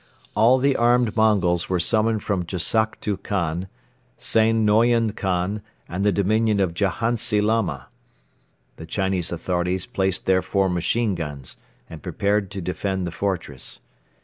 All 0.35 0.57
the 0.57 0.75
armed 0.75 1.15
Mongols 1.15 1.69
were 1.69 1.79
summoned 1.79 2.23
from 2.23 2.43
Jassaktu 2.45 3.17
Khan, 3.21 3.67
Sain 4.17 4.65
Noion 4.65 5.15
Khan 5.15 5.61
and 5.87 6.03
the 6.03 6.11
dominion 6.11 6.59
of 6.59 6.73
Jahantsi 6.73 7.39
Lama. 7.39 7.87
The 8.77 8.87
Chinese 8.87 9.31
authorities 9.31 9.85
placed 9.85 10.25
their 10.25 10.41
four 10.41 10.69
machine 10.69 11.13
guns 11.13 11.57
and 11.87 12.01
prepared 12.01 12.49
to 12.49 12.61
defend 12.61 13.05
the 13.05 13.11
fortress. 13.11 13.79